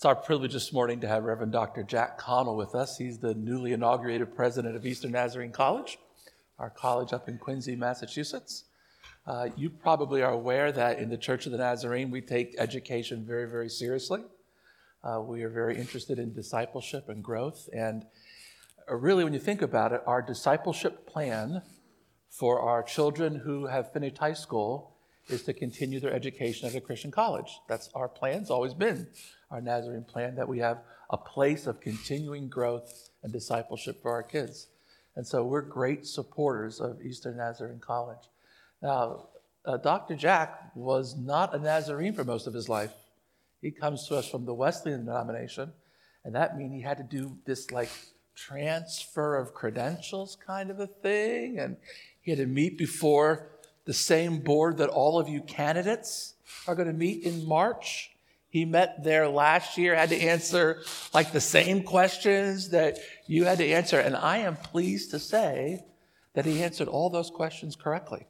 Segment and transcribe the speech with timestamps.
[0.00, 1.82] It's our privilege this morning to have Reverend Dr.
[1.82, 2.96] Jack Connell with us.
[2.96, 5.98] He's the newly inaugurated president of Eastern Nazarene College,
[6.58, 8.64] our college up in Quincy, Massachusetts.
[9.26, 13.26] Uh, you probably are aware that in the Church of the Nazarene, we take education
[13.26, 14.22] very, very seriously.
[15.04, 17.68] Uh, we are very interested in discipleship and growth.
[17.74, 18.06] And
[18.90, 21.60] uh, really, when you think about it, our discipleship plan
[22.30, 24.96] for our children who have finished high school
[25.28, 27.60] is to continue their education at a Christian college.
[27.68, 29.06] That's our plan, it's always been
[29.50, 30.78] our Nazarene plan that we have
[31.10, 34.68] a place of continuing growth and discipleship for our kids.
[35.16, 38.30] And so we're great supporters of Eastern Nazarene College.
[38.80, 39.28] Now,
[39.64, 40.14] uh, Dr.
[40.14, 42.92] Jack was not a Nazarene for most of his life.
[43.60, 45.72] He comes to us from the Wesleyan denomination,
[46.24, 47.90] and that means he had to do this like
[48.34, 51.76] transfer of credentials kind of a thing, and
[52.22, 53.50] he had to meet before
[53.84, 56.34] the same board that all of you candidates
[56.66, 58.09] are going to meet in March.
[58.50, 60.82] He met there last year, had to answer
[61.14, 64.00] like the same questions that you had to answer.
[64.00, 65.84] And I am pleased to say
[66.34, 68.26] that he answered all those questions correctly.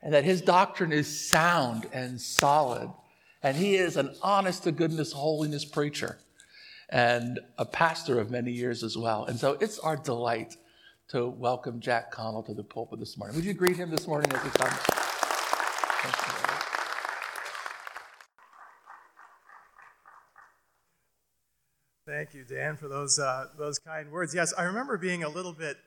[0.00, 2.90] and that his doctrine is sound and solid.
[3.42, 6.18] And he is an honest to goodness holiness preacher
[6.88, 9.24] and a pastor of many years as well.
[9.24, 10.56] And so it's our delight
[11.08, 13.34] to welcome Jack Connell to the pulpit this morning.
[13.36, 14.99] Would you greet him this morning as he comes?
[22.20, 24.34] Thank you, Dan, for those, uh, those kind words.
[24.34, 25.78] Yes, I remember being a little bit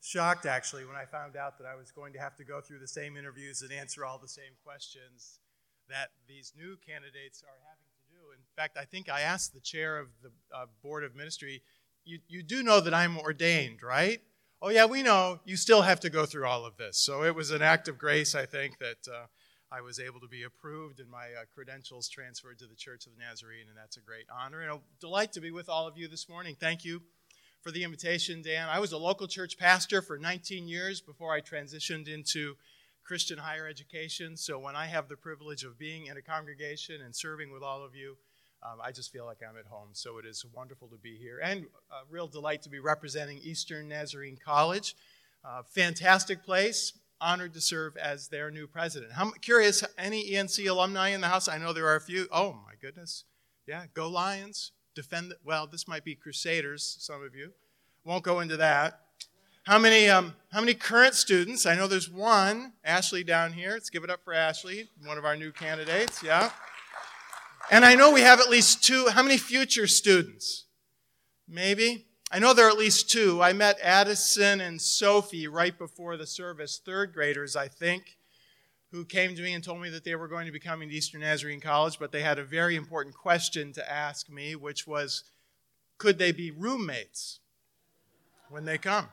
[0.00, 2.78] shocked actually when I found out that I was going to have to go through
[2.78, 5.40] the same interviews and answer all the same questions
[5.90, 8.32] that these new candidates are having to do.
[8.32, 11.60] In fact, I think I asked the chair of the uh, Board of Ministry,
[12.02, 14.20] you, you do know that I'm ordained, right?
[14.62, 15.40] Oh, yeah, we know.
[15.44, 16.96] You still have to go through all of this.
[16.96, 19.06] So it was an act of grace, I think, that.
[19.06, 19.26] Uh,
[19.70, 23.12] I was able to be approved and my uh, credentials transferred to the Church of
[23.12, 25.98] the Nazarene, and that's a great honor and a delight to be with all of
[25.98, 26.56] you this morning.
[26.58, 27.02] Thank you
[27.60, 28.68] for the invitation, Dan.
[28.70, 32.56] I was a local church pastor for 19 years before I transitioned into
[33.04, 34.38] Christian higher education.
[34.38, 37.84] So when I have the privilege of being in a congregation and serving with all
[37.84, 38.16] of you,
[38.62, 39.90] um, I just feel like I'm at home.
[39.92, 43.88] So it is wonderful to be here and a real delight to be representing Eastern
[43.88, 44.96] Nazarene College.
[45.44, 49.12] Uh, fantastic place honored to serve as their new president.
[49.16, 51.48] I'm curious, any ENC alumni in the house?
[51.48, 52.28] I know there are a few.
[52.30, 53.24] Oh my goodness.
[53.66, 54.72] Yeah, go Lions.
[54.94, 57.52] Defend, well, this might be Crusaders, some of you.
[58.04, 59.00] Won't go into that.
[59.64, 61.66] How many, um, how many current students?
[61.66, 63.72] I know there's one, Ashley down here.
[63.72, 66.22] Let's give it up for Ashley, one of our new candidates.
[66.22, 66.50] Yeah.
[67.70, 69.08] And I know we have at least two.
[69.08, 70.64] How many future students?
[71.46, 72.07] Maybe?
[72.30, 73.42] I know there are at least two.
[73.42, 78.18] I met Addison and Sophie right before the service, third graders, I think,
[78.92, 80.94] who came to me and told me that they were going to be coming to
[80.94, 85.24] Eastern Nazarene College, but they had a very important question to ask me, which was
[85.96, 87.40] could they be roommates
[88.50, 89.08] when they come?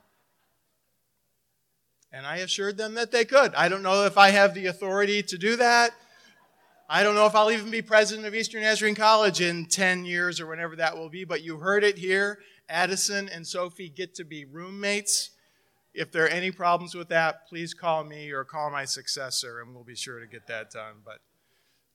[2.11, 3.55] And I assured them that they could.
[3.55, 5.91] I don't know if I have the authority to do that.
[6.87, 10.39] I don't know if I'll even be president of Eastern Nazarene College in 10 years
[10.39, 12.39] or whenever that will be, but you heard it here.
[12.69, 15.31] Addison and Sophie get to be roommates.
[15.93, 19.73] If there are any problems with that, please call me or call my successor, and
[19.73, 20.95] we'll be sure to get that done.
[21.05, 21.19] But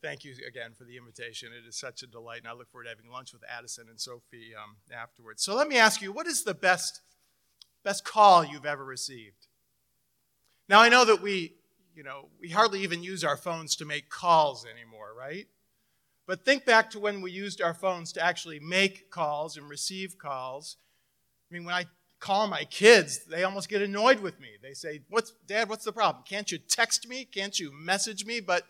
[0.03, 1.51] thank you again for the invitation.
[1.53, 4.01] It is such a delight, and I look forward to having lunch with Addison and
[4.01, 5.43] Sophie um, afterwards.
[5.43, 7.01] So let me ask you, what is the best
[7.83, 9.47] best call you've ever received?
[10.69, 11.55] Now I know that we,
[11.95, 15.47] you know, we hardly even use our phones to make calls anymore, right?
[16.31, 20.17] But think back to when we used our phones to actually make calls and receive
[20.17, 20.77] calls.
[21.51, 21.87] I mean, when I
[22.21, 24.51] call my kids, they almost get annoyed with me.
[24.63, 25.69] They say, "What's Dad?
[25.69, 26.23] What's the problem?
[26.23, 27.25] Can't you text me?
[27.25, 28.65] Can't you message me?" But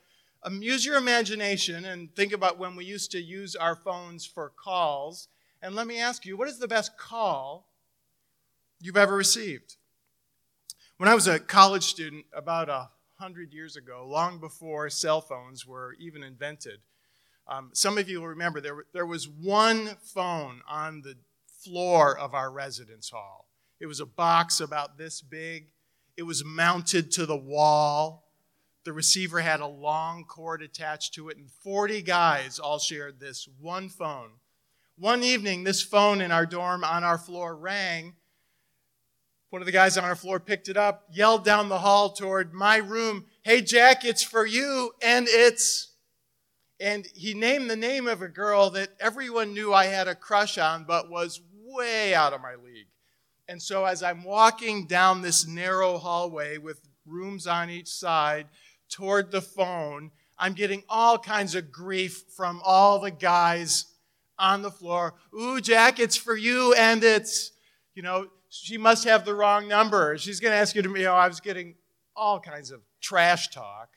[0.50, 5.28] use your imagination and think about when we used to use our phones for calls.
[5.60, 7.68] And let me ask you, what is the best call
[8.80, 9.76] you've ever received?
[10.96, 12.88] When I was a college student about a
[13.18, 16.80] hundred years ago, long before cell phones were even invented,
[17.50, 21.16] um, some of you will remember there, there was one phone on the
[21.64, 23.48] floor of our residence hall.
[23.80, 25.72] It was a box about this big.
[26.16, 28.28] It was mounted to the wall.
[28.84, 33.48] The receiver had a long cord attached to it, and 40 guys all shared this
[33.58, 34.30] one phone.
[34.96, 38.14] One evening, this phone in our dorm on our floor rang.
[39.48, 42.54] One of the guys on our floor picked it up, yelled down the hall toward
[42.54, 45.89] my room, Hey, Jack, it's for you, and it's
[46.80, 50.56] and he named the name of a girl that everyone knew I had a crush
[50.56, 52.86] on, but was way out of my league.
[53.48, 58.46] And so, as I'm walking down this narrow hallway with rooms on each side
[58.88, 63.86] toward the phone, I'm getting all kinds of grief from all the guys
[64.38, 65.14] on the floor.
[65.38, 67.52] Ooh, Jack, it's for you, and it's,
[67.94, 70.16] you know, she must have the wrong number.
[70.16, 71.74] She's going to ask you to, you know, I was getting
[72.16, 73.90] all kinds of trash talk.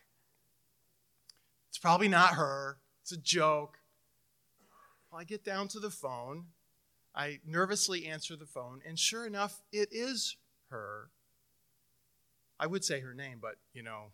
[1.74, 3.80] It's probably not her, it's a joke.
[5.12, 6.46] Well, I get down to the phone.
[7.16, 10.38] I nervously answer the phone, and sure enough, it is
[10.70, 11.10] her.
[12.60, 14.12] I would say her name, but, you know,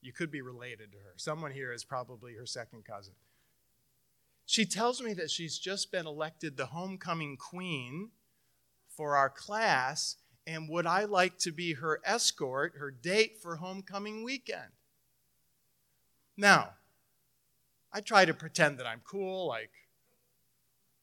[0.00, 1.12] you could be related to her.
[1.16, 3.12] Someone here is probably her second cousin.
[4.46, 8.12] She tells me that she's just been elected the homecoming queen
[8.88, 10.16] for our class,
[10.46, 14.72] and would I like to be her escort, her date for homecoming weekend?
[16.36, 16.70] Now,
[17.92, 19.70] I try to pretend that I'm cool, like,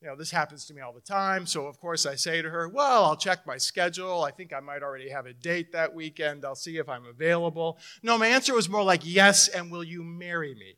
[0.02, 1.46] you know, this happens to me all the time.
[1.46, 4.24] So, of course, I say to her, Well, I'll check my schedule.
[4.24, 6.46] I think I might already have a date that weekend.
[6.46, 7.78] I'll see if I'm available.
[8.02, 10.78] No, my answer was more like, Yes, and will you marry me?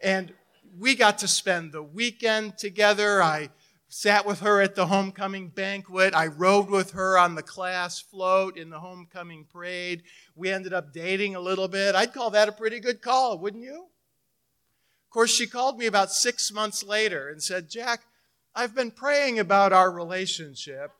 [0.00, 0.32] And
[0.78, 3.20] we got to spend the weekend together.
[3.20, 3.50] I
[3.94, 6.14] sat with her at the homecoming banquet.
[6.14, 10.02] I rode with her on the class float in the homecoming parade.
[10.34, 11.94] We ended up dating a little bit.
[11.94, 13.84] I'd call that a pretty good call, wouldn't you?
[13.84, 18.00] Of course, she called me about six months later and said, Jack,
[18.54, 20.92] I've been praying about our relationship.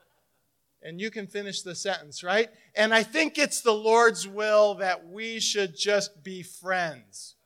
[0.82, 2.50] And you can finish the sentence, right?
[2.76, 7.36] And I think it's the Lord's will that we should just be friends.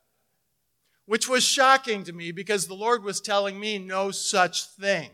[1.04, 5.10] Which was shocking to me because the Lord was telling me no such thing.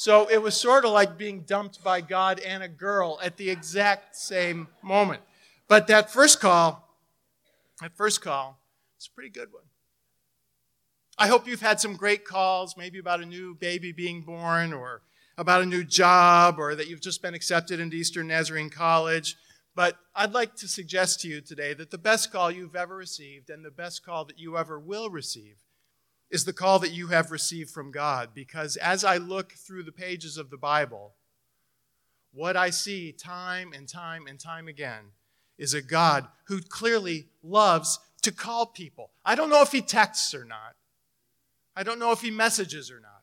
[0.00, 3.50] So it was sort of like being dumped by God and a girl at the
[3.50, 5.20] exact same moment.
[5.68, 6.88] But that first call,
[7.82, 8.58] that first call,
[8.96, 9.64] it's a pretty good one.
[11.18, 15.02] I hope you've had some great calls, maybe about a new baby being born or
[15.36, 19.36] about a new job or that you've just been accepted into Eastern Nazarene College.
[19.74, 23.50] But I'd like to suggest to you today that the best call you've ever received
[23.50, 25.56] and the best call that you ever will receive
[26.30, 28.30] is the call that you have received from God.
[28.34, 31.14] Because as I look through the pages of the Bible,
[32.32, 35.12] what I see time and time and time again
[35.58, 39.10] is a God who clearly loves to call people.
[39.24, 40.76] I don't know if he texts or not.
[41.74, 43.22] I don't know if he messages or not.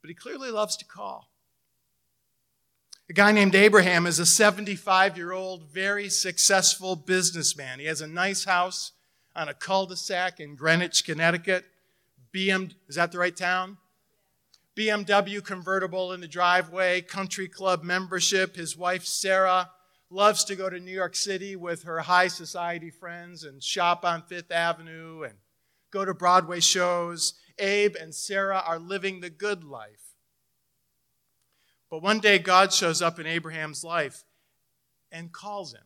[0.00, 1.28] But he clearly loves to call.
[3.08, 7.78] A guy named Abraham is a 75 year old, very successful businessman.
[7.78, 8.92] He has a nice house
[9.36, 11.64] on a cul de sac in Greenwich, Connecticut.
[12.32, 13.78] BM, is that the right town?
[14.76, 18.56] BMW convertible in the driveway, country club membership.
[18.56, 19.70] His wife, Sarah,
[20.10, 24.22] loves to go to New York City with her high society friends and shop on
[24.22, 25.34] Fifth Avenue and
[25.90, 27.34] go to Broadway shows.
[27.58, 30.14] Abe and Sarah are living the good life.
[31.88, 34.24] But one day, God shows up in Abraham's life
[35.12, 35.84] and calls him.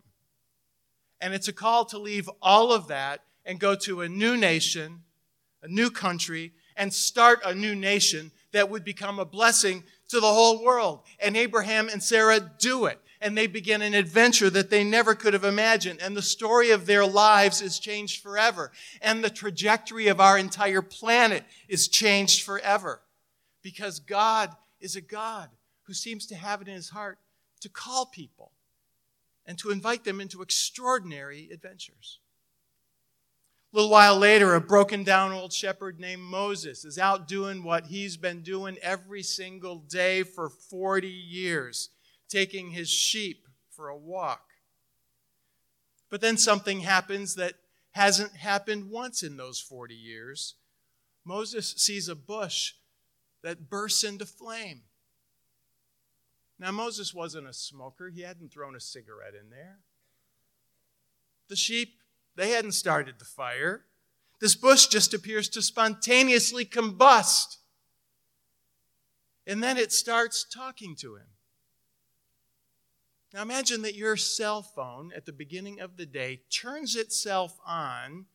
[1.21, 5.03] And it's a call to leave all of that and go to a new nation,
[5.63, 10.27] a new country, and start a new nation that would become a blessing to the
[10.27, 11.01] whole world.
[11.19, 15.33] And Abraham and Sarah do it and they begin an adventure that they never could
[15.33, 16.01] have imagined.
[16.01, 18.71] And the story of their lives is changed forever.
[19.03, 23.01] And the trajectory of our entire planet is changed forever.
[23.63, 25.49] Because God is a God
[25.85, 27.19] who seems to have it in his heart
[27.61, 28.53] to call people
[29.47, 32.21] and to invite them into extraordinary adventures.
[33.73, 37.87] A little while later, a broken down old shepherd named Moses is out doing what
[37.87, 41.91] he's been doing every single day for 40 years
[42.29, 44.49] taking his sheep for a walk.
[46.09, 47.55] But then something happens that
[47.93, 50.55] hasn't happened once in those 40 years.
[51.25, 52.73] Moses sees a bush
[53.43, 54.83] that bursts into flame.
[56.59, 59.79] Now, Moses wasn't a smoker, he hadn't thrown a cigarette in there.
[61.49, 62.01] The sheep,
[62.39, 63.85] they hadn't started the fire.
[64.41, 67.57] This bush just appears to spontaneously combust.
[69.45, 71.27] And then it starts talking to him.
[73.35, 78.27] Now imagine that your cell phone at the beginning of the day turns itself on,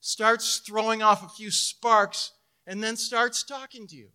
[0.00, 2.32] starts throwing off a few sparks,
[2.66, 4.08] and then starts talking to you.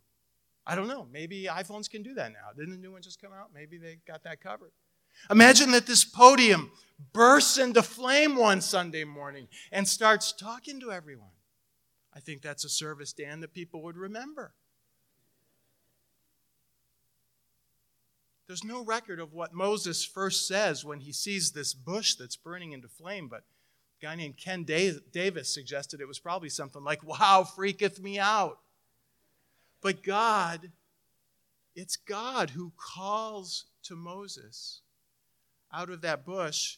[0.66, 1.08] I don't know.
[1.10, 2.52] Maybe iPhones can do that now.
[2.54, 3.52] Didn't the new one just come out?
[3.54, 4.72] Maybe they got that covered.
[5.30, 6.72] Imagine that this podium
[7.14, 11.30] bursts into flame one Sunday morning and starts talking to everyone.
[12.14, 14.54] I think that's a service, Dan, that people would remember.
[18.48, 22.72] There's no record of what Moses first says when he sees this bush that's burning
[22.72, 23.44] into flame, but
[24.02, 28.60] a guy named Ken Davis suggested it was probably something like, Wow, freaketh me out.
[29.82, 30.72] But God,
[31.76, 34.82] it's God who calls to Moses
[35.74, 36.78] out of that bush,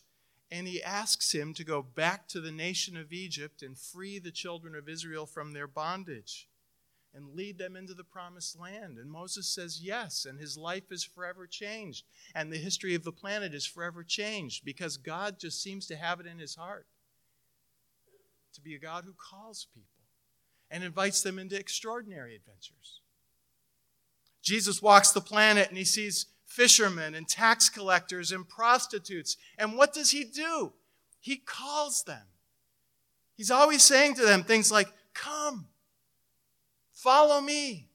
[0.51, 4.31] and he asks him to go back to the nation of Egypt and free the
[4.31, 6.47] children of Israel from their bondage
[7.13, 8.97] and lead them into the promised land.
[8.97, 12.05] And Moses says yes, and his life is forever changed.
[12.35, 16.19] And the history of the planet is forever changed because God just seems to have
[16.19, 16.85] it in his heart
[18.53, 19.87] to be a God who calls people
[20.71, 23.01] and invites them into extraordinary adventures.
[24.41, 29.37] Jesus walks the planet and he sees fishermen and tax collectors and prostitutes.
[29.57, 30.73] And what does he do?
[31.21, 32.23] He calls them.
[33.35, 35.67] He's always saying to them things like, Come,
[36.91, 37.87] follow me,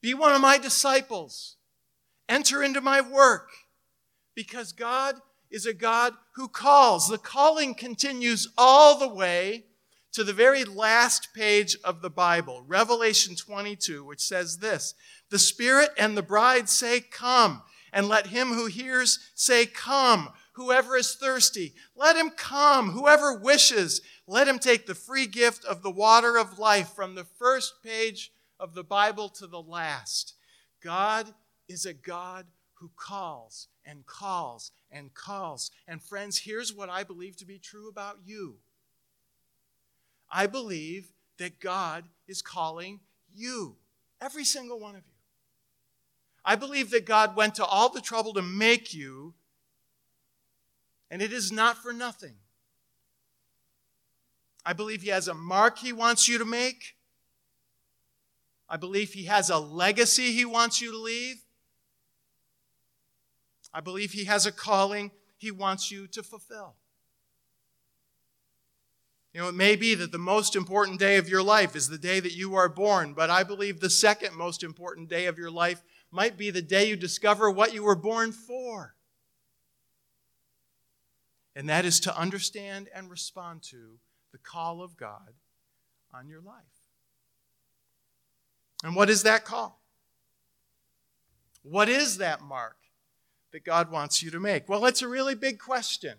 [0.00, 1.56] be one of my disciples,
[2.28, 3.50] enter into my work.
[4.34, 5.16] Because God
[5.48, 7.08] is a God who calls.
[7.08, 9.64] The calling continues all the way
[10.14, 14.94] to the very last page of the Bible, Revelation 22, which says this
[15.30, 17.62] The Spirit and the bride say, Come.
[17.92, 20.30] And let him who hears say, Come.
[20.52, 22.90] Whoever is thirsty, let him come.
[22.90, 27.24] Whoever wishes, let him take the free gift of the water of life from the
[27.24, 30.34] first page of the Bible to the last.
[30.80, 31.34] God
[31.68, 35.72] is a God who calls and calls and calls.
[35.88, 38.58] And friends, here's what I believe to be true about you
[40.36, 42.98] I believe that God is calling
[43.32, 43.76] you,
[44.20, 45.14] every single one of you.
[46.44, 49.34] I believe that God went to all the trouble to make you,
[51.08, 52.34] and it is not for nothing.
[54.66, 56.96] I believe He has a mark He wants you to make.
[58.68, 61.36] I believe He has a legacy He wants you to leave.
[63.72, 66.74] I believe He has a calling He wants you to fulfill.
[69.34, 71.98] You know, it may be that the most important day of your life is the
[71.98, 75.50] day that you are born, but I believe the second most important day of your
[75.50, 78.94] life might be the day you discover what you were born for.
[81.56, 83.98] And that is to understand and respond to
[84.30, 85.34] the call of God
[86.12, 86.54] on your life.
[88.84, 89.80] And what is that call?
[91.64, 92.76] What is that mark
[93.50, 94.68] that God wants you to make?
[94.68, 96.18] Well, it's a really big question.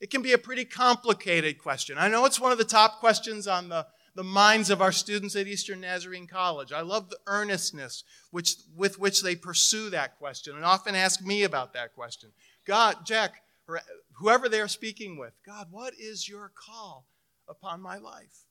[0.00, 1.96] It can be a pretty complicated question.
[1.98, 5.36] I know it's one of the top questions on the, the minds of our students
[5.36, 6.72] at Eastern Nazarene College.
[6.72, 11.44] I love the earnestness which, with which they pursue that question and often ask me
[11.44, 12.30] about that question.
[12.66, 13.80] God, Jack, or
[14.14, 17.06] whoever they're speaking with, God, what is your call
[17.48, 18.44] upon my life?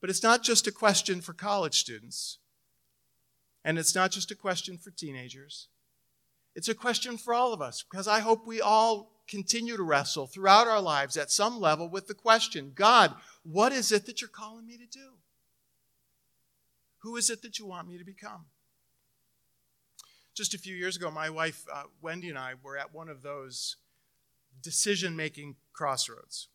[0.00, 2.38] But it's not just a question for college students,
[3.64, 5.68] and it's not just a question for teenagers.
[6.54, 10.26] It's a question for all of us because I hope we all continue to wrestle
[10.26, 14.30] throughout our lives at some level with the question God, what is it that you're
[14.30, 15.12] calling me to do?
[16.98, 18.46] Who is it that you want me to become?
[20.34, 23.22] Just a few years ago, my wife, uh, Wendy, and I were at one of
[23.22, 23.76] those
[24.62, 26.48] decision making crossroads.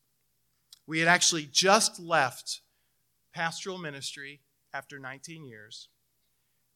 [0.85, 2.61] We had actually just left
[3.33, 4.41] pastoral ministry
[4.73, 5.87] after 19 years.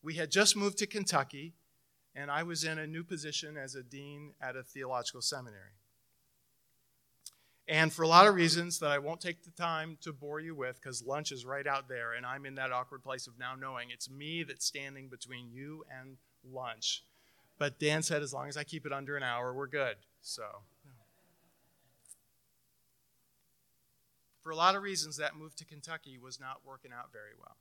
[0.01, 1.53] We had just moved to Kentucky,
[2.15, 5.73] and I was in a new position as a dean at a theological seminary.
[7.67, 10.53] And for a lot of reasons that I won't take the time to bore you
[10.53, 13.55] with, because lunch is right out there, and I'm in that awkward place of now
[13.59, 17.03] knowing it's me that's standing between you and lunch.
[17.57, 19.95] But Dan said as long as I keep it under an hour, we're good.
[20.21, 20.43] So,
[24.43, 27.57] for a lot of reasons, that move to Kentucky was not working out very well.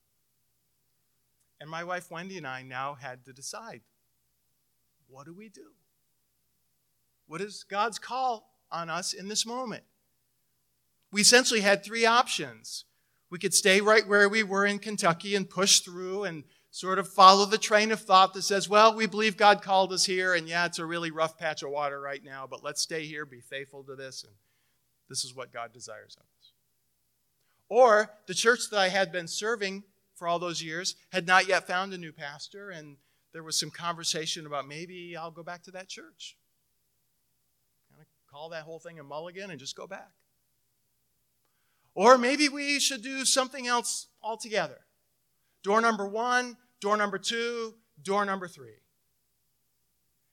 [1.61, 3.81] And my wife Wendy and I now had to decide
[5.09, 5.71] what do we do?
[7.27, 9.85] What is God's call on us in this moment?
[11.15, 12.87] We essentially had three options.
[13.31, 16.43] We could stay right where we were in Kentucky and push through and
[16.73, 20.05] sort of follow the train of thought that says, well, we believe God called us
[20.05, 23.07] here, and yeah, it's a really rough patch of water right now, but let's stay
[23.07, 24.33] here, be faithful to this, and
[25.09, 26.51] this is what God desires of us.
[27.69, 29.85] Or the church that I had been serving
[30.17, 32.97] for all those years had not yet found a new pastor, and
[33.33, 36.37] there was some conversation about maybe I'll go back to that church.
[37.89, 40.11] Kind of call that whole thing a mulligan and just go back.
[41.95, 44.81] Or maybe we should do something else altogether.
[45.63, 48.79] Door number one, door number two, door number three.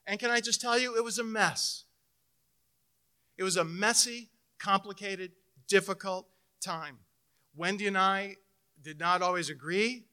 [0.08, 1.86] And can I just tell you, it was a mess.
[3.38, 5.32] It was a messy, complicated,
[5.68, 6.27] difficult
[6.60, 6.98] time.
[7.56, 8.38] Wendy and I
[8.84, 10.06] did not always agree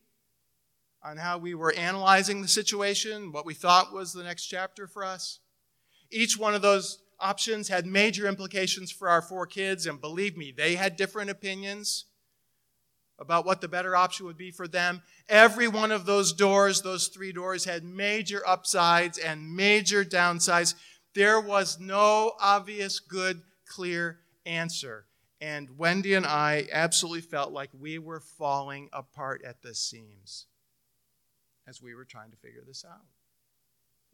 [1.03, 5.05] on how we were analyzing the situation, what we thought was the next chapter for
[5.05, 5.41] us.
[6.11, 10.53] Each one of those options had major implications for our four kids, and believe me,
[10.57, 12.05] they had different opinions
[13.19, 15.03] about what the better option would be for them.
[15.29, 20.75] Every one of those doors, those three doors, had major upsides and major downsides.
[21.15, 25.07] There was no obvious, good, clear answer.
[25.41, 30.47] And Wendy and I absolutely felt like we were falling apart at the seams
[31.67, 33.05] as we were trying to figure this out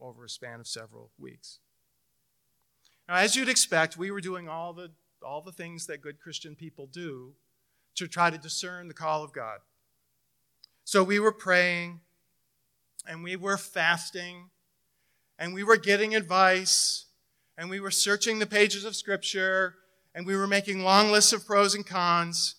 [0.00, 1.60] over a span of several weeks.
[3.08, 4.90] Now, as you'd expect, we were doing all the,
[5.22, 7.34] all the things that good Christian people do
[7.96, 9.58] to try to discern the call of God.
[10.84, 12.00] So we were praying,
[13.06, 14.50] and we were fasting,
[15.38, 17.06] and we were getting advice,
[17.56, 19.76] and we were searching the pages of Scripture,
[20.14, 22.56] and we were making long lists of pros and cons.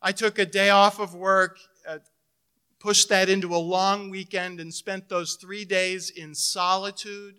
[0.00, 1.98] I took a day off of work, uh,
[2.78, 7.36] pushed that into a long weekend, and spent those three days in solitude.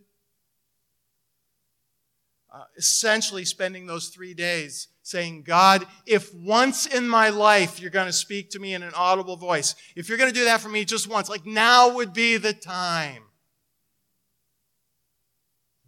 [2.53, 8.05] Uh, essentially, spending those three days saying, God, if once in my life you're going
[8.05, 10.69] to speak to me in an audible voice, if you're going to do that for
[10.69, 13.24] me just once, like now would be the time.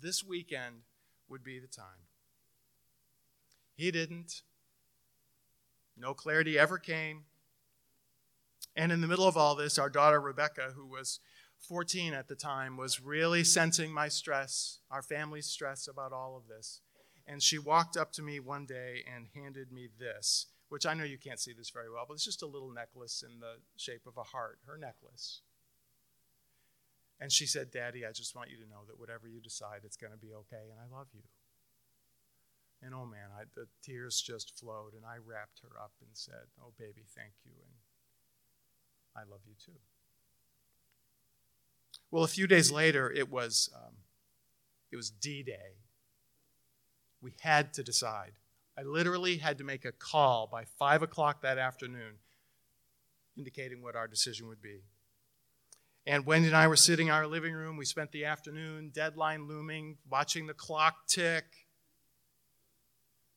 [0.02, 0.78] This weekend
[1.30, 1.86] would be the time.
[3.76, 4.42] He didn't.
[5.96, 7.26] No clarity ever came.
[8.76, 11.20] And in the middle of all this, our daughter Rebecca, who was
[11.60, 16.48] 14 at the time, was really sensing my stress, our family's stress about all of
[16.48, 16.82] this.
[17.28, 21.04] And she walked up to me one day and handed me this, which I know
[21.04, 24.06] you can't see this very well, but it's just a little necklace in the shape
[24.06, 25.42] of a heart, her necklace.
[27.20, 29.98] And she said, Daddy, I just want you to know that whatever you decide, it's
[29.98, 31.24] going to be okay, and I love you.
[32.84, 36.52] And oh man, I, the tears just flowed, and I wrapped her up and said,
[36.62, 37.74] Oh, baby, thank you, and
[39.16, 39.80] I love you too.
[42.12, 43.94] Well, a few days later, it was, um,
[44.92, 45.78] it was D Day.
[47.22, 48.34] We had to decide.
[48.78, 52.16] I literally had to make a call by 5 o'clock that afternoon
[53.38, 54.82] indicating what our decision would be.
[56.08, 57.78] And Wendy and I were sitting in our living room.
[57.78, 61.46] We spent the afternoon, deadline looming, watching the clock tick.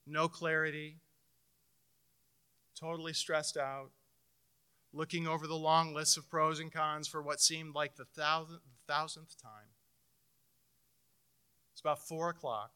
[0.06, 0.98] No clarity.
[2.78, 3.90] Totally stressed out.
[4.92, 8.62] Looking over the long list of pros and cons for what seemed like the thousandth,
[8.86, 9.68] thousandth time.
[11.72, 12.72] It's about 4 o'clock.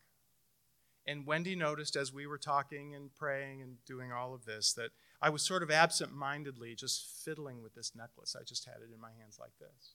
[1.06, 4.90] And Wendy noticed as we were talking and praying and doing all of this that
[5.20, 8.36] I was sort of absent mindedly just fiddling with this necklace.
[8.38, 9.94] I just had it in my hands like this.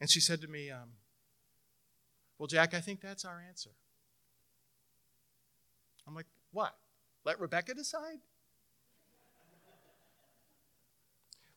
[0.00, 0.92] And she said to me, um,
[2.38, 3.70] Well, Jack, I think that's our answer.
[6.06, 6.74] I'm like, What?
[7.24, 8.18] Let Rebecca decide?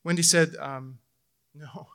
[0.08, 1.00] Wendy said, um,
[1.54, 1.90] No.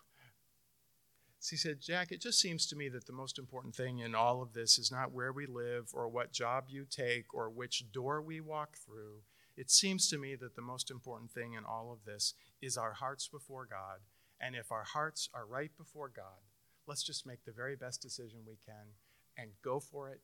[1.40, 4.42] She said, Jack, it just seems to me that the most important thing in all
[4.42, 8.20] of this is not where we live or what job you take or which door
[8.20, 9.22] we walk through.
[9.56, 12.92] It seems to me that the most important thing in all of this is our
[12.92, 14.00] hearts before God.
[14.38, 16.44] And if our hearts are right before God,
[16.86, 18.92] let's just make the very best decision we can
[19.38, 20.20] and go for it.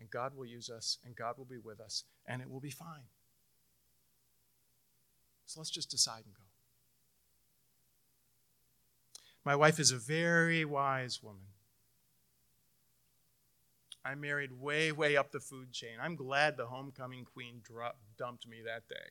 [0.00, 2.70] And God will use us, and God will be with us, and it will be
[2.70, 3.10] fine.
[5.44, 6.47] So let's just decide and go.
[9.48, 11.46] My wife is a very wise woman.
[14.04, 15.96] I married way, way up the food chain.
[16.02, 17.62] I'm glad the homecoming queen
[18.18, 19.06] dumped me that day.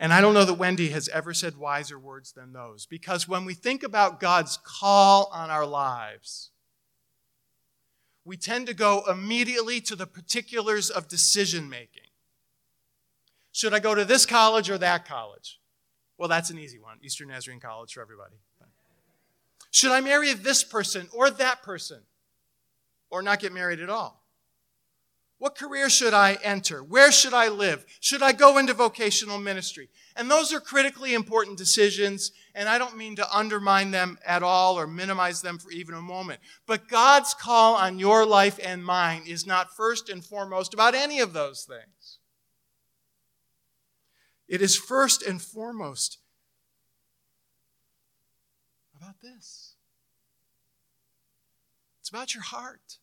[0.00, 2.86] And I don't know that Wendy has ever said wiser words than those.
[2.86, 6.52] Because when we think about God's call on our lives,
[8.24, 12.08] we tend to go immediately to the particulars of decision making.
[13.52, 15.58] Should I go to this college or that college?
[16.22, 18.36] Well, that's an easy one Eastern Nazarene College for everybody.
[19.72, 21.98] Should I marry this person or that person?
[23.10, 24.22] Or not get married at all?
[25.38, 26.80] What career should I enter?
[26.80, 27.84] Where should I live?
[27.98, 29.88] Should I go into vocational ministry?
[30.14, 34.78] And those are critically important decisions, and I don't mean to undermine them at all
[34.78, 36.38] or minimize them for even a moment.
[36.66, 41.18] But God's call on your life and mine is not first and foremost about any
[41.18, 42.20] of those things.
[44.52, 46.18] It is first and foremost
[48.94, 49.76] about this
[52.00, 52.98] it's about your heart.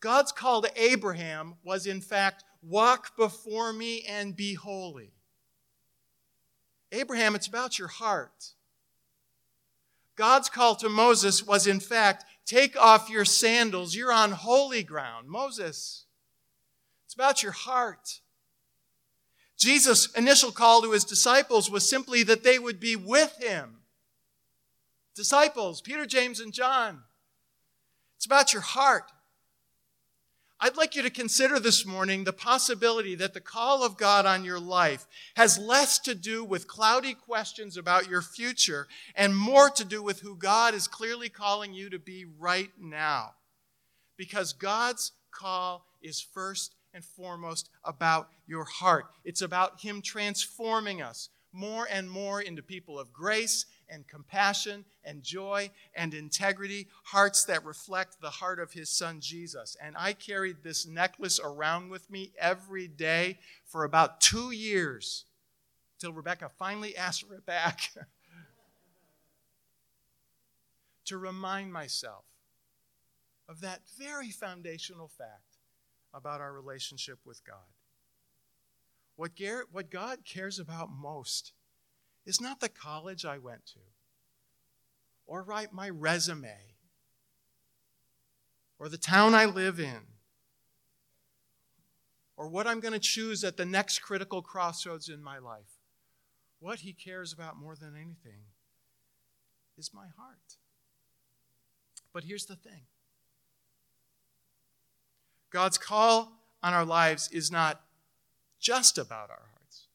[0.00, 5.12] God's call to Abraham was, in fact, walk before me and be holy.
[6.90, 8.52] Abraham, it's about your heart.
[10.16, 13.94] God's call to Moses was, in fact, take off your sandals.
[13.94, 15.28] You're on holy ground.
[15.28, 16.06] Moses,
[17.04, 18.22] it's about your heart.
[19.60, 23.76] Jesus' initial call to his disciples was simply that they would be with him.
[25.14, 27.02] Disciples, Peter, James, and John.
[28.16, 29.12] It's about your heart.
[30.62, 34.44] I'd like you to consider this morning the possibility that the call of God on
[34.44, 39.84] your life has less to do with cloudy questions about your future and more to
[39.84, 43.32] do with who God is clearly calling you to be right now.
[44.16, 49.06] Because God's call is first and foremost about your heart.
[49.24, 55.22] It's about Him transforming us more and more into people of grace and compassion and
[55.22, 59.76] joy and integrity, hearts that reflect the heart of his son Jesus.
[59.82, 65.24] And I carried this necklace around with me every day for about two years
[65.98, 67.90] till Rebecca finally asked for it back
[71.06, 72.24] to remind myself
[73.48, 75.49] of that very foundational fact
[76.12, 77.56] about our relationship with God.
[79.16, 79.32] What,
[79.70, 81.52] what God cares about most
[82.26, 83.80] is not the college I went to,
[85.26, 86.56] or write my resume,
[88.78, 90.00] or the town I live in,
[92.36, 95.78] or what I'm going to choose at the next critical crossroads in my life.
[96.58, 98.44] What He cares about more than anything
[99.76, 100.56] is my heart.
[102.12, 102.82] But here's the thing
[105.50, 106.32] God's call
[106.62, 107.80] on our lives is not
[108.58, 109.86] just about our hearts,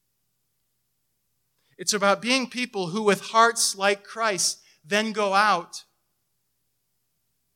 [1.78, 5.84] it's about being people who, with hearts like Christ, then go out.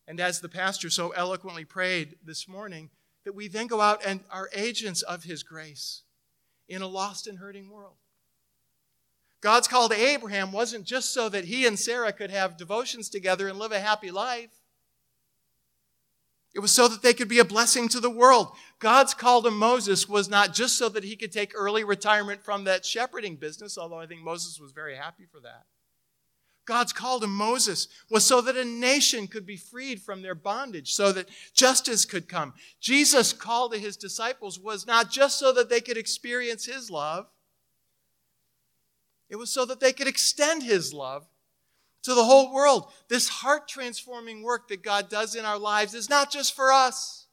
[0.07, 2.89] And as the pastor so eloquently prayed this morning,
[3.23, 6.01] that we then go out and are agents of his grace
[6.67, 7.95] in a lost and hurting world.
[9.41, 13.47] God's call to Abraham wasn't just so that he and Sarah could have devotions together
[13.47, 14.59] and live a happy life.
[16.53, 18.51] It was so that they could be a blessing to the world.
[18.79, 22.63] God's call to Moses was not just so that he could take early retirement from
[22.63, 25.65] that shepherding business, although I think Moses was very happy for that.
[26.65, 30.93] God's call to Moses was so that a nation could be freed from their bondage,
[30.93, 32.53] so that justice could come.
[32.79, 37.27] Jesus' call to his disciples was not just so that they could experience his love,
[39.29, 41.27] it was so that they could extend his love
[42.03, 42.91] to the whole world.
[43.07, 47.27] This heart transforming work that God does in our lives is not just for us.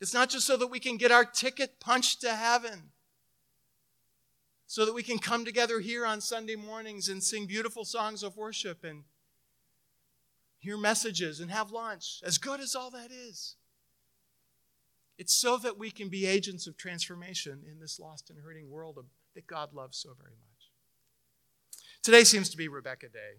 [0.00, 2.90] It's not just so that we can get our ticket punched to heaven,
[4.66, 8.36] so that we can come together here on Sunday mornings and sing beautiful songs of
[8.36, 9.04] worship and
[10.58, 13.56] hear messages and have lunch, as good as all that is.
[15.18, 18.98] It's so that we can be agents of transformation in this lost and hurting world
[19.34, 20.51] that God loves so very much.
[22.02, 23.38] Today seems to be Rebecca Day.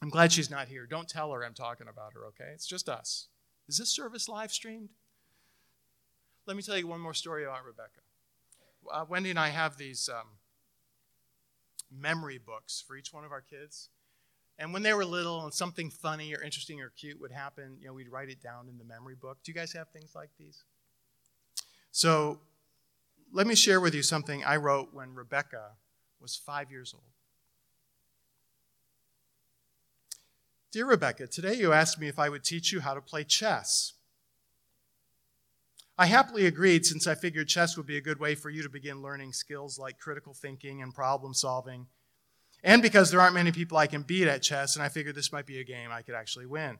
[0.00, 0.86] I'm glad she's not here.
[0.86, 2.52] Don't tell her I'm talking about her, okay?
[2.54, 3.26] It's just us.
[3.68, 4.90] Is this service live streamed?
[6.46, 8.00] Let me tell you one more story about Rebecca.
[8.90, 10.26] Uh, Wendy and I have these um,
[11.90, 13.88] memory books for each one of our kids.
[14.56, 17.88] And when they were little and something funny or interesting or cute would happen, you
[17.88, 19.38] know, we'd write it down in the memory book.
[19.42, 20.62] Do you guys have things like these?
[21.90, 22.38] So
[23.32, 25.70] let me share with you something I wrote when Rebecca
[26.20, 27.02] was five years old.
[30.72, 33.94] Dear Rebecca, today you asked me if I would teach you how to play chess.
[35.98, 38.68] I happily agreed since I figured chess would be a good way for you to
[38.68, 41.88] begin learning skills like critical thinking and problem solving,
[42.62, 45.32] and because there aren't many people I can beat at chess, and I figured this
[45.32, 46.78] might be a game I could actually win.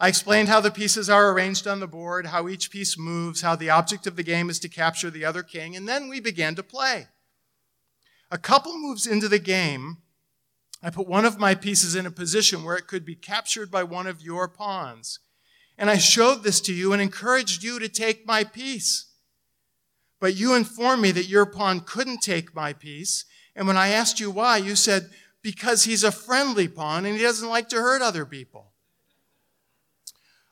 [0.00, 3.56] I explained how the pieces are arranged on the board, how each piece moves, how
[3.56, 6.54] the object of the game is to capture the other king, and then we began
[6.54, 7.08] to play.
[8.30, 9.98] A couple moves into the game,
[10.82, 13.84] I put one of my pieces in a position where it could be captured by
[13.84, 15.20] one of your pawns.
[15.78, 19.06] And I showed this to you and encouraged you to take my piece.
[20.20, 23.24] But you informed me that your pawn couldn't take my piece.
[23.54, 25.10] And when I asked you why, you said,
[25.42, 28.72] because he's a friendly pawn and he doesn't like to hurt other people.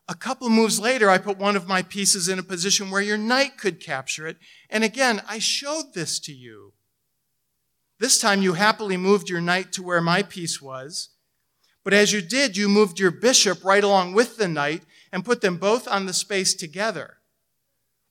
[0.09, 3.17] A couple moves later, I put one of my pieces in a position where your
[3.17, 4.39] knight could capture it.
[4.69, 6.73] And again, I showed this to you.
[8.01, 11.11] This time you happily moved your knight to where my piece was.
[11.85, 15.43] But as you did, you moved your bishop right along with the knight and put
[15.43, 17.19] them both on the space together.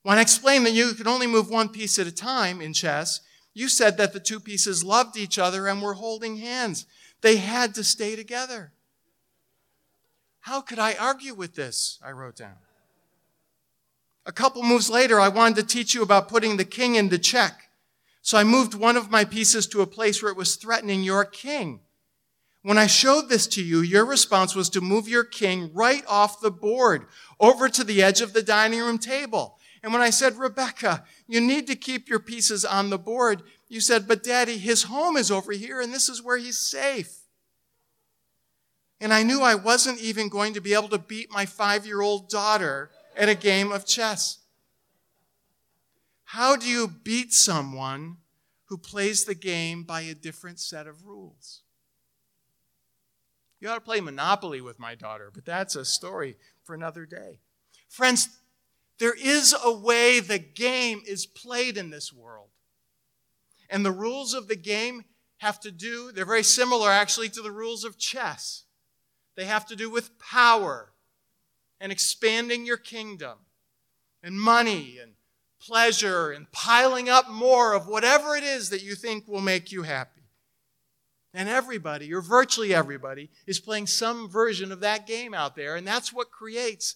[0.03, 3.21] When I explained that you could only move one piece at a time in chess,
[3.55, 6.85] you said that the two pieces loved each other and were holding hands.
[7.21, 8.73] They had to stay together.
[10.41, 11.97] How could I argue with this?
[12.03, 12.57] I wrote down.
[14.27, 17.68] A couple moves later, I wanted to teach you about putting the king into check.
[18.29, 21.25] So I moved one of my pieces to a place where it was threatening your
[21.25, 21.79] king.
[22.61, 26.39] When I showed this to you, your response was to move your king right off
[26.39, 27.07] the board
[27.39, 29.57] over to the edge of the dining room table.
[29.81, 33.81] And when I said, Rebecca, you need to keep your pieces on the board, you
[33.81, 37.21] said, but daddy, his home is over here and this is where he's safe.
[39.01, 42.01] And I knew I wasn't even going to be able to beat my five year
[42.01, 44.37] old daughter at a game of chess.
[46.33, 48.17] How do you beat someone
[48.65, 51.63] who plays the game by a different set of rules?
[53.59, 57.39] You ought to play Monopoly with my daughter, but that's a story for another day.
[57.87, 58.29] Friends,
[58.99, 62.49] there is a way the game is played in this world.
[63.67, 65.05] And the rules of the game
[65.37, 68.65] have to do, they're very similar actually to the rules of chess.
[69.35, 70.91] They have to do with power
[71.81, 73.39] and expanding your kingdom
[74.21, 75.13] and money and
[75.61, 79.83] pleasure and piling up more of whatever it is that you think will make you
[79.83, 80.21] happy.
[81.33, 85.75] And everybody, or virtually everybody, is playing some version of that game out there.
[85.75, 86.95] And that's what creates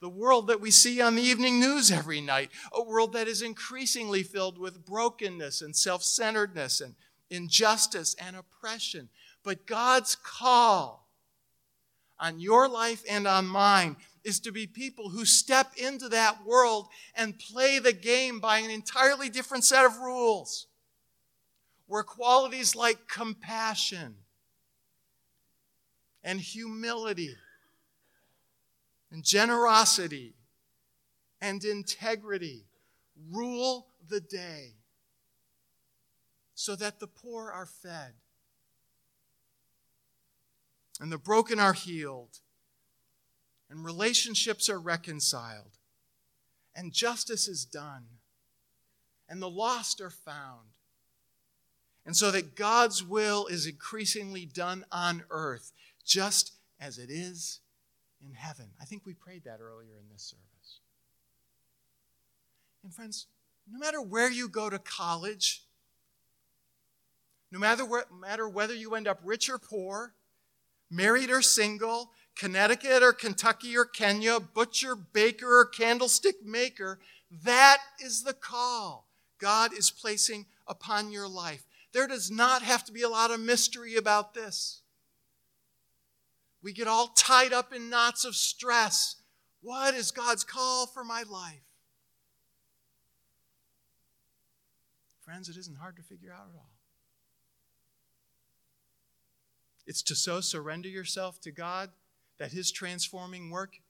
[0.00, 3.42] the world that we see on the evening news every night, a world that is
[3.42, 6.94] increasingly filled with brokenness and self centeredness and
[7.30, 9.08] injustice and oppression.
[9.42, 11.08] But God's call
[12.18, 16.88] on your life and on mine is to be people who step into that world
[17.14, 20.66] and play the game by an entirely different set of rules,
[21.86, 24.16] where qualities like compassion
[26.24, 27.36] and humility
[29.12, 30.34] and generosity
[31.40, 32.64] and integrity
[33.30, 34.72] rule the day
[36.54, 38.12] so that the poor are fed
[41.00, 42.40] and the broken are healed
[43.70, 45.78] and relationships are reconciled
[46.74, 48.04] and justice is done
[49.28, 50.68] and the lost are found.
[52.06, 55.72] And so that God's will is increasingly done on earth,
[56.04, 57.60] just as it is
[58.22, 58.66] in heaven.
[58.80, 60.80] I think we prayed that earlier in this service.
[62.82, 63.26] And friends,
[63.72, 65.62] no matter where you go to college,
[67.50, 70.12] no matter, where, matter whether you end up rich or poor,
[70.90, 76.98] married or single, Connecticut or Kentucky or Kenya, butcher, baker, or candlestick maker,
[77.30, 79.06] that is the call
[79.38, 81.64] God is placing upon your life.
[81.92, 84.80] There does not have to be a lot of mystery about this.
[86.62, 89.16] We get all tied up in knots of stress.
[89.60, 91.60] What is God's call for my life?
[95.20, 96.70] Friends, it isn't hard to figure out at all.
[99.86, 101.90] It's to so surrender yourself to God
[102.38, 103.80] that His transforming work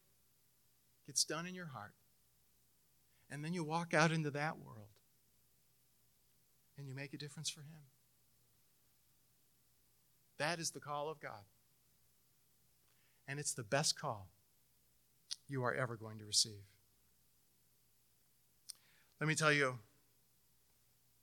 [1.07, 1.95] gets done in your heart.
[3.31, 4.89] And then you walk out into that world
[6.77, 7.83] and you make a difference for Him.
[10.39, 11.45] That is the call of God
[13.27, 14.29] and it's the best call
[15.49, 16.63] you are ever going to receive.
[19.21, 19.79] Let me tell you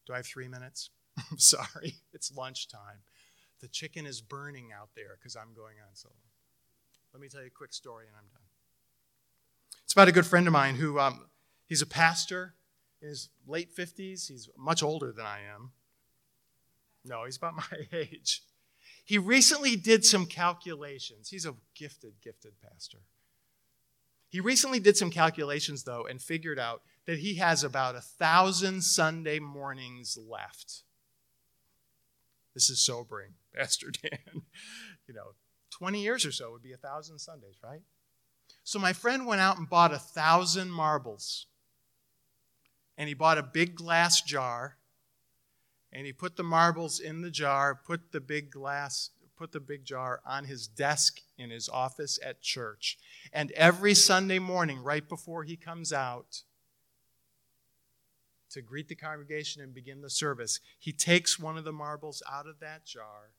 [0.07, 0.89] do I have three minutes?
[1.31, 3.03] I'm sorry, it's lunchtime.
[3.59, 6.15] The chicken is burning out there because I'm going on solo.
[7.13, 8.41] Let me tell you a quick story and I'm done.
[9.83, 11.25] It's about a good friend of mine who, um,
[11.67, 12.53] he's a pastor
[13.01, 14.27] in his late 50s.
[14.27, 15.71] He's much older than I am.
[17.03, 18.43] No, he's about my age.
[19.03, 21.29] He recently did some calculations.
[21.29, 22.99] He's a gifted, gifted pastor.
[24.29, 28.83] He recently did some calculations, though, and figured out that he has about a thousand
[28.83, 30.83] Sunday mornings left.
[32.53, 34.43] This is sobering, Pastor Dan.
[35.07, 35.33] you know,
[35.71, 37.81] 20 years or so would be a thousand Sundays, right?
[38.63, 41.47] So my friend went out and bought a thousand marbles.
[42.97, 44.77] And he bought a big glass jar
[45.93, 49.83] and he put the marbles in the jar, put the big glass, put the big
[49.83, 52.97] jar on his desk in his office at church.
[53.33, 56.43] And every Sunday morning, right before he comes out
[58.51, 62.47] to greet the congregation and begin the service, he takes one of the marbles out
[62.47, 63.31] of that jar.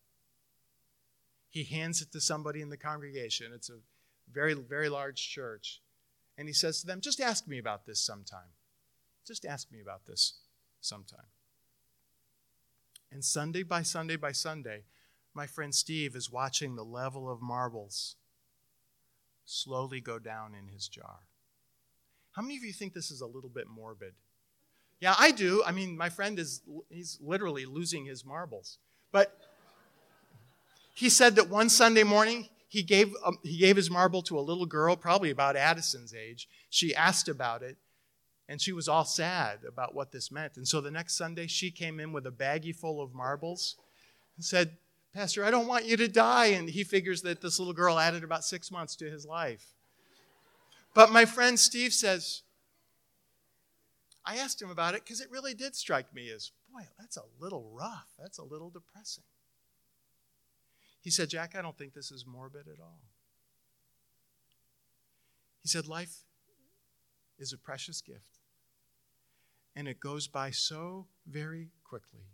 [1.53, 3.53] He hands it to somebody in the congregation.
[3.55, 3.77] It's a
[4.33, 5.83] very, very large church.
[6.39, 8.49] And he says to them, Just ask me about this sometime.
[9.27, 10.39] Just ask me about this
[10.81, 11.27] sometime.
[13.13, 14.85] And Sunday by Sunday by Sunday,
[15.35, 18.17] my friend Steve is watching the level of marbles
[19.45, 21.21] slowly go down in his jar.
[22.31, 24.15] How many of you think this is a little bit morbid?
[25.01, 25.63] Yeah, I do.
[25.67, 28.79] I mean, my friend is he's literally losing his marbles.
[29.11, 29.37] But
[30.95, 34.41] he said that one Sunday morning he gave um, he gave his marble to a
[34.41, 36.49] little girl probably about Addison's age.
[36.71, 37.77] She asked about it
[38.49, 40.57] and she was all sad about what this meant.
[40.57, 43.77] And so the next Sunday, she came in with a baggie full of marbles
[44.37, 44.77] and said,
[45.15, 46.47] Pastor, I don't want you to die.
[46.47, 49.65] And he figures that this little girl added about six months to his life.
[50.95, 52.43] But my friend Steve says,
[54.27, 57.25] I asked him about it because it really did strike me as, boy, that's a
[57.41, 58.09] little rough.
[58.19, 59.25] That's a little depressing.
[61.03, 63.01] He said, Jack, I don't think this is morbid at all.
[65.61, 66.25] He said, life
[67.39, 68.39] is a precious gift.
[69.75, 72.27] And it goes by so very quickly.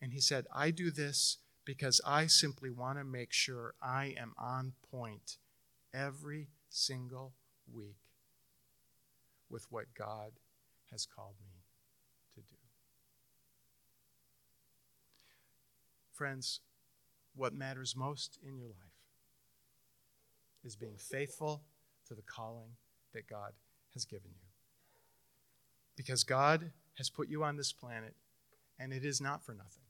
[0.00, 4.32] And he said, I do this because I simply want to make sure I am
[4.38, 5.36] on point
[5.92, 7.34] every single
[7.72, 7.98] week
[9.50, 10.32] with what God
[10.90, 11.60] has called me
[12.34, 12.56] to do.
[16.14, 16.60] Friends,
[17.34, 18.76] what matters most in your life
[20.64, 21.62] is being faithful
[22.06, 22.72] to the calling
[23.14, 23.52] that God
[23.94, 24.48] has given you.
[25.96, 28.14] Because God has put you on this planet,
[28.78, 29.84] and it is not for nothing.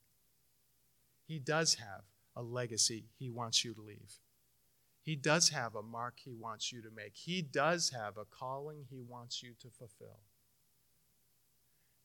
[1.26, 2.03] He does have
[2.37, 4.18] a legacy He wants you to leave.
[5.03, 7.12] He does have a mark He wants you to make.
[7.14, 10.20] He does have a calling He wants you to fulfill.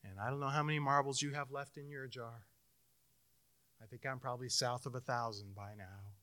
[0.04, 2.46] And I don't know how many marbles you have left in your jar.
[3.82, 6.14] I think I'm probably south of a thousand by now.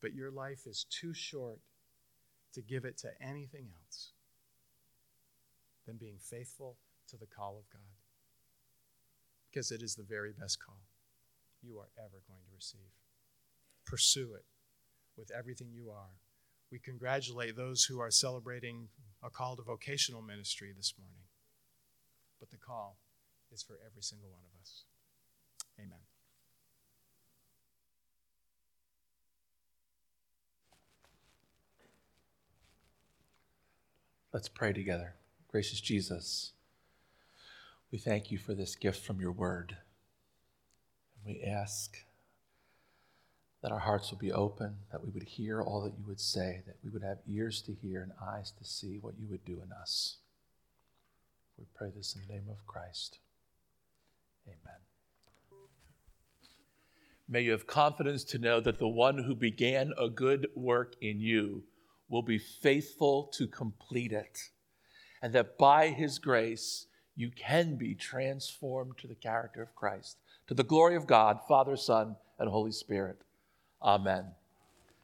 [0.00, 1.60] But your life is too short
[2.54, 4.10] to give it to anything else
[5.86, 6.76] than being faithful
[7.08, 7.80] to the call of God.
[9.50, 10.80] Because it is the very best call
[11.62, 12.80] you are ever going to receive.
[13.84, 14.44] Pursue it
[15.16, 16.18] with everything you are.
[16.70, 18.88] We congratulate those who are celebrating
[19.22, 21.24] a call to vocational ministry this morning.
[22.40, 22.96] But the call
[23.52, 24.84] is for every single one of us.
[25.82, 25.98] Amen.
[34.32, 35.14] Let's pray together.
[35.48, 36.52] Gracious Jesus,
[37.90, 39.76] we thank you for this gift from your word.
[41.16, 41.98] And we ask
[43.62, 46.62] that our hearts would be open, that we would hear all that you would say,
[46.66, 49.60] that we would have ears to hear and eyes to see what you would do
[49.62, 50.16] in us.
[51.58, 53.18] We pray this in the name of Christ.
[54.46, 54.80] Amen.
[57.28, 61.20] May you have confidence to know that the one who began a good work in
[61.20, 61.64] you
[62.08, 64.38] will be faithful to complete it,
[65.22, 70.54] and that by his grace you can be transformed to the character of Christ, to
[70.54, 73.22] the glory of God, Father, Son, and Holy Spirit.
[73.80, 74.32] Amen.